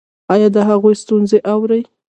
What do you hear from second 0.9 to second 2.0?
ستونزې اورئ؟